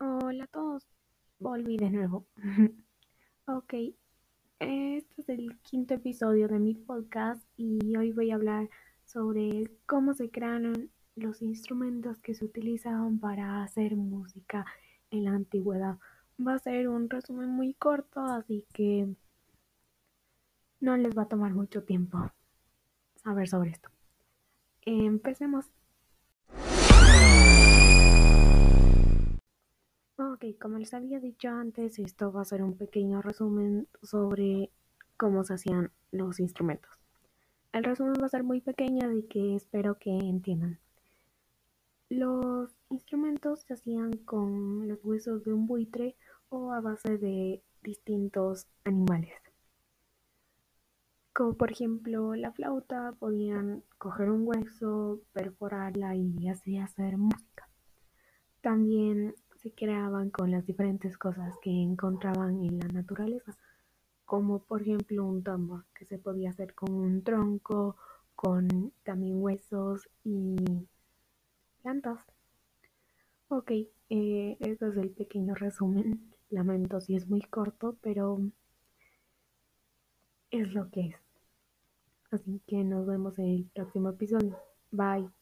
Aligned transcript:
Hola 0.00 0.44
a 0.44 0.46
todos, 0.46 0.88
volví 1.38 1.76
de 1.76 1.90
nuevo. 1.90 2.26
ok, 3.46 3.74
este 4.58 5.20
es 5.20 5.28
el 5.28 5.58
quinto 5.60 5.94
episodio 5.94 6.48
de 6.48 6.58
mi 6.58 6.74
podcast 6.74 7.44
y 7.56 7.96
hoy 7.96 8.12
voy 8.12 8.30
a 8.30 8.36
hablar 8.36 8.70
sobre 9.04 9.70
cómo 9.86 10.14
se 10.14 10.30
crearon 10.30 10.90
los 11.14 11.42
instrumentos 11.42 12.18
que 12.20 12.34
se 12.34 12.44
utilizaban 12.44 13.20
para 13.20 13.62
hacer 13.62 13.96
música 13.96 14.64
en 15.10 15.24
la 15.24 15.32
antigüedad. 15.32 15.98
Va 16.44 16.54
a 16.54 16.58
ser 16.58 16.88
un 16.88 17.10
resumen 17.10 17.50
muy 17.50 17.74
corto, 17.74 18.20
así 18.20 18.66
que 18.72 19.14
no 20.80 20.96
les 20.96 21.16
va 21.16 21.22
a 21.22 21.28
tomar 21.28 21.52
mucho 21.52 21.84
tiempo 21.84 22.32
saber 23.22 23.48
sobre 23.48 23.70
esto. 23.70 23.90
Empecemos. 24.80 25.70
Como 30.62 30.78
les 30.78 30.94
había 30.94 31.18
dicho 31.18 31.48
antes, 31.48 31.98
esto 31.98 32.30
va 32.30 32.42
a 32.42 32.44
ser 32.44 32.62
un 32.62 32.76
pequeño 32.76 33.20
resumen 33.20 33.88
sobre 34.00 34.70
cómo 35.16 35.42
se 35.42 35.54
hacían 35.54 35.90
los 36.12 36.38
instrumentos. 36.38 37.00
El 37.72 37.82
resumen 37.82 38.14
va 38.22 38.26
a 38.26 38.28
ser 38.28 38.44
muy 38.44 38.60
pequeño, 38.60 39.08
así 39.08 39.24
que 39.24 39.56
espero 39.56 39.98
que 39.98 40.10
entiendan. 40.10 40.78
Los 42.08 42.76
instrumentos 42.90 43.62
se 43.62 43.74
hacían 43.74 44.12
con 44.18 44.86
los 44.86 45.04
huesos 45.04 45.42
de 45.42 45.52
un 45.52 45.66
buitre 45.66 46.14
o 46.48 46.72
a 46.72 46.80
base 46.80 47.18
de 47.18 47.60
distintos 47.82 48.68
animales. 48.84 49.34
Como 51.32 51.54
por 51.54 51.72
ejemplo 51.72 52.36
la 52.36 52.52
flauta, 52.52 53.16
podían 53.18 53.82
coger 53.98 54.30
un 54.30 54.46
hueso, 54.46 55.22
perforarla 55.32 56.14
y 56.14 56.48
así 56.48 56.78
hacer 56.78 57.16
música. 57.16 57.68
También 58.60 59.34
se 59.62 59.72
creaban 59.72 60.30
con 60.30 60.50
las 60.50 60.66
diferentes 60.66 61.16
cosas 61.16 61.56
que 61.62 61.70
encontraban 61.70 62.62
en 62.64 62.80
la 62.80 62.88
naturaleza, 62.88 63.56
como 64.24 64.60
por 64.60 64.82
ejemplo 64.82 65.24
un 65.24 65.42
tambor 65.42 65.84
que 65.94 66.04
se 66.04 66.18
podía 66.18 66.50
hacer 66.50 66.74
con 66.74 66.92
un 66.92 67.22
tronco, 67.22 67.96
con 68.34 68.92
también 69.04 69.40
huesos 69.40 70.08
y 70.24 70.56
plantas. 71.82 72.18
Ok, 73.48 73.70
eh, 74.10 74.56
es 74.60 74.82
el 74.82 75.10
pequeño 75.10 75.54
resumen. 75.54 76.32
Lamento 76.50 77.00
si 77.00 77.14
es 77.16 77.28
muy 77.28 77.40
corto, 77.42 77.96
pero 78.02 78.40
es 80.50 80.72
lo 80.72 80.90
que 80.90 81.08
es. 81.08 81.16
Así 82.30 82.60
que 82.66 82.82
nos 82.82 83.06
vemos 83.06 83.38
en 83.38 83.46
el 83.46 83.64
próximo 83.74 84.10
episodio. 84.10 84.56
Bye. 84.90 85.41